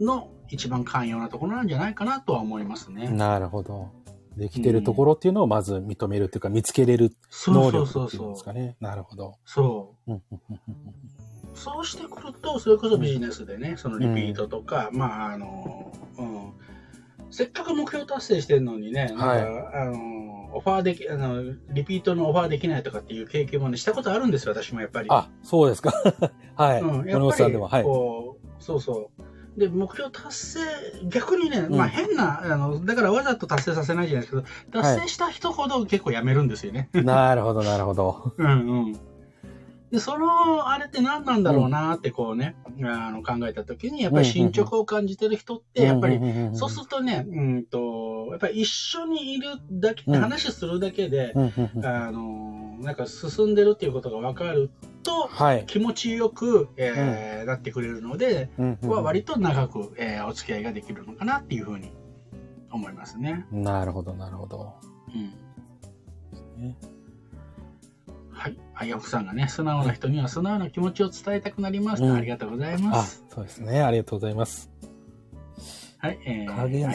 [0.00, 3.08] の一番寛容なところなんじゃないかなとは思いますね。
[3.08, 3.90] なるほど。
[4.36, 7.12] できてるところっていうのをまず認めるっていうか、見つけれる
[7.46, 8.30] 能力っていうん。
[8.30, 8.76] ですかね。
[8.80, 9.34] なるほど。
[9.44, 10.12] そう。
[10.12, 10.76] うんうんうんうん
[11.54, 16.52] そうしてくると、それこそビジネスでね、そのリピートとか、まあ、あの、うん、
[17.32, 25.08] せっかく目標達成してるのにね、はいあの、オファーでき、あの、リピートのオファーできないとかっていう経験もね、したことあるんですよ、私もやっぱり。
[25.10, 25.92] あ、そうですか。
[26.54, 26.80] はい。
[26.80, 27.82] うん、こやっぱりはい。
[27.82, 29.22] こう、そうそう。
[29.58, 30.60] で、目標達成、
[31.08, 36.88] 逆にね、うんまあ変な、あの、だからわざと達成させないじゃないですけど、達成した人ほど結構やめるんですよね。
[36.94, 38.32] なるほど、なるほど。
[38.36, 39.07] うんうん。
[39.90, 46.20] で、その、あれって何なんだろうなってこうね、あの考えたときに、やっぱり進捗を感じてる人って、やっぱり、
[46.52, 54.70] そうするとね、うんと、やっぱり一緒にいるだけ、うん話するだけで、うんうんうんあの、なんか進んでるっていうことが分かる
[55.02, 55.64] と、はい。
[55.66, 61.92] 気持ちよく、えーなってくれるので、うんうんは割と長く、えーお付き合いができるのかなっていうふうに
[62.70, 63.46] 思いますね。
[63.50, 64.74] なるほど、なるほど。
[65.14, 66.62] うん。
[66.62, 66.76] ね
[68.78, 68.88] はい。
[68.88, 72.02] あやふさんがね、素直な人には素直な気持ちを伝えたくなります。
[72.04, 73.82] うんありがとうございまあす。、そうですね。
[73.82, 74.70] ありがとうございます。
[75.98, 76.18] はい。
[76.24, 76.92] えー、影の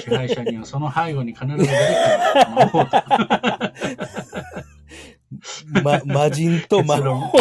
[0.00, 1.74] 支配者にはその背後に必ず出てくる
[5.84, 7.32] 魔 ま、魔人と魔結論王。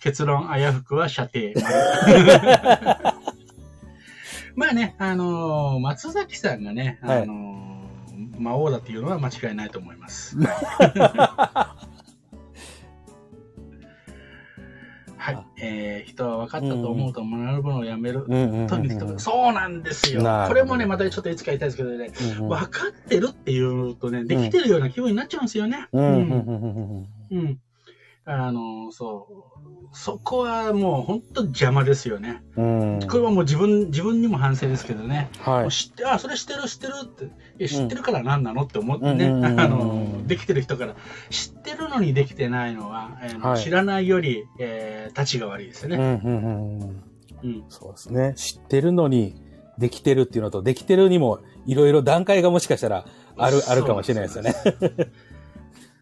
[0.00, 1.38] 結論、あやふくは射程。
[4.56, 7.68] まあね、あのー松崎さんがね、あのー
[8.40, 10.36] 魔王だっていうのは間違いないと思います。
[15.34, 15.46] はい。
[15.56, 18.24] えー、人は分かったと思うと学ぶのをやめる。
[18.68, 20.22] とにかくそうなんですよ。
[20.48, 22.10] これもね、またちょっといつか言いたいですけどね、
[22.40, 25.88] 分かってるっていうとね、できてるような気分になっちゃうんですよね。
[25.92, 26.28] うんうんうん
[27.30, 27.60] うんうん。
[28.30, 29.88] あの、そう。
[29.92, 32.42] そこはもう本当邪魔ですよね。
[32.56, 33.00] うん。
[33.08, 35.30] これはもう自分、自分にも反省ですけどね。
[35.40, 35.70] はい。
[35.70, 37.24] 知って、あ、それ知ってる知ってるって。
[37.24, 37.28] い
[37.60, 39.28] や知ってるから何なのって思ってね。
[39.28, 40.94] うん あの、できてる人から。
[41.30, 46.20] 知ってるのにできてないのは、えーはい知らないより、えー、立ちが悪いですようんね。
[46.22, 47.02] うんうんうん。
[47.44, 47.64] うん。
[47.70, 48.34] そうですね。
[48.36, 49.34] 知ってるのに、
[49.78, 54.54] できてるっていうのと、できてるにも、いろいろ段階がもしかしたら、ある、あるかもしれないですよね。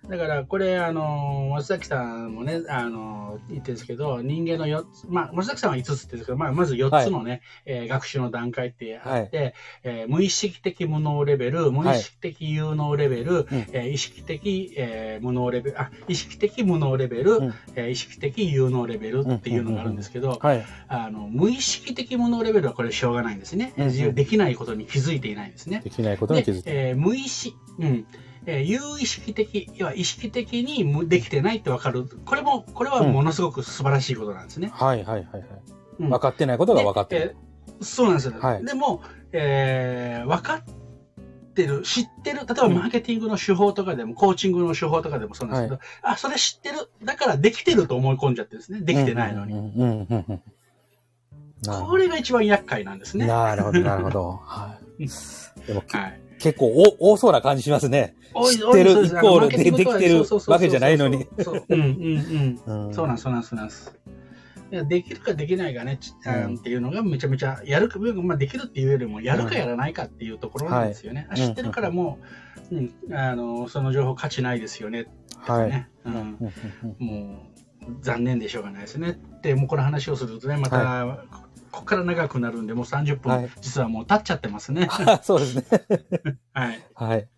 [0.09, 20.64] だから、これ、あの、松崎さんもね、あの、言ってるんですけど、人間の4つ、まあ、松崎さんは5つって言うんですけど、まあ、まず4つのね、えー学習の段階ってあって、えー無意識的無能レベル、無意識的有能レベル、うんえー意識的、えー無能レベル、あ、意識的無能レベル、うんえー意識的有能レベルっていうのがあるんですけど、はい。
[20.89, 23.72] あの、無意識的無能レベルはこれしょうがないんですね。
[23.76, 25.80] うんうんできないことに気づいていないんですね。
[25.83, 26.70] できないことに気づいて。
[26.70, 28.07] でえー無意識、うん。
[28.47, 32.09] えー有意識的、要は意識的に無できてないってわかる。
[32.24, 34.70] これも、これはものすごく素晴らしいことなんですね。
[34.72, 35.44] はいはいはいはい。
[35.99, 37.36] うん分かってないことが分かってでる。
[37.38, 37.47] えー
[37.82, 38.34] そうなんですよ。
[38.40, 40.62] はいでも、えー分かっ
[41.55, 46.88] てる、知ってる、例えばマーケティングの手法とかでも、コーチングの手法とかでもそうなんですけど、あ、それ知ってる。
[47.05, 48.80] だからできてると思い込んじゃってるんですね。
[48.80, 49.72] できてないのに。
[51.66, 53.26] これが一番厄介なんですどね。
[53.26, 54.40] なるほど、なるほど。
[54.44, 55.07] はい。
[55.66, 56.20] でもはい。
[56.39, 56.66] 結構
[56.99, 58.14] お多そうな感じしますね。
[58.34, 61.26] 多い知ってるイコールでできてるそうそうそうそうわけじゃないのに。
[61.41, 61.64] そう。
[61.68, 62.87] うんうんうん。
[62.87, 62.95] うん。
[62.95, 63.95] そうなんそうなんそうなんです。
[64.70, 66.57] いやできるかできないかね、うん。
[66.57, 71.26] っていうのがめちゃめちゃやるか、まあ、できるっていうよりもやるかやらないかっていうところなんですよね。
[71.30, 71.43] はい。
[71.43, 72.18] あ知ってるからも
[72.72, 75.89] う、うん、あのその情報価値ないですよねとかはい。
[76.05, 76.37] うん。
[76.99, 77.57] もう
[78.01, 81.07] 残念でしょうがないですねって、もうこの話をするとね、また、
[81.77, 83.51] ここから長くなるんで、もう30分、はい。
[83.61, 84.89] 実はもう経っちゃってますね。
[84.91, 85.64] あ そうですね。
[86.55, 86.83] はい。
[86.95, 87.29] はい。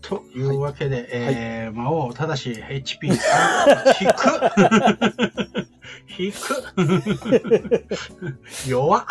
[0.00, 3.12] というわけで、えー魔王、ただし HP3
[6.18, 6.32] 引く。
[6.32, 7.86] 引く。
[8.66, 9.04] 弱っ。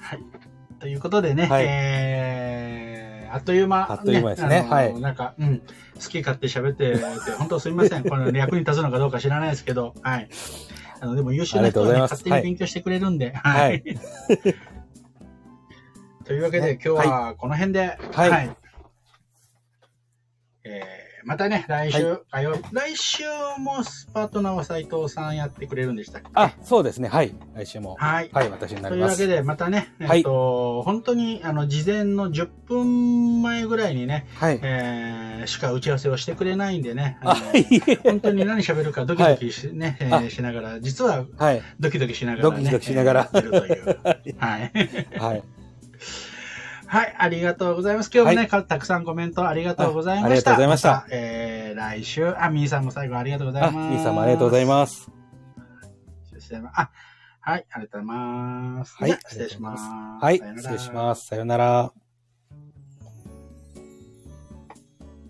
[0.00, 0.18] はい。
[0.80, 1.64] ということでね、はい。
[1.68, 4.66] えー、あっという間、あっという間ですね。
[4.68, 5.00] はい。
[5.00, 5.62] なんか、うん、
[6.02, 8.04] 好き勝手喋ってて、本当すみません。
[8.04, 10.28] この役に立つのかどうか知らないですけど、はい。
[11.00, 13.76] あの、でも優秀な人は、ね、勝手に勉強してくれるんで、ははい。
[13.76, 13.82] い。
[16.24, 18.56] というわけで、ね今日はこの辺で、はい。
[20.64, 23.24] えーまたね、来週、火曜日来週
[23.58, 23.82] も
[24.14, 26.28] パートナーは斉藤さんやってくれるんでしたっけ？
[26.34, 27.08] あ、そうですね。
[27.08, 27.34] はい。
[27.54, 27.96] 来週も。
[27.98, 28.30] はい。
[28.32, 29.16] はい、私になります。
[29.16, 34.60] というわけで、またね、はいえっと、本当に、あの、事前の10分前ぐらいにね、はい。
[34.62, 37.64] えーしか打ち合わせをしてくれないんでね、ああ、のい
[38.02, 41.62] 本当に何喋るかドキドキし,、ねえあーしながら、実ははい。
[41.78, 44.36] ドキドキしながらね、ドキドキしながらえーやってるという。
[44.40, 44.70] はい。
[45.18, 45.42] はい。
[46.86, 48.10] はい、ありがとうございます。
[48.12, 50.26] 今日もね、かたくさんコメントありがとうございました。
[50.26, 53.94] あありがとうございましたたえー、来週、あ、みーさんも最後ありがとうございあ、ます。
[53.94, 55.10] イーさんもありがとうございます。
[56.38, 56.56] す。
[56.74, 56.90] あ、
[57.40, 58.96] はい、ありがとうございます。
[58.98, 60.24] はい失礼します。
[60.24, 61.26] はい失礼します。
[61.26, 62.05] さよなら。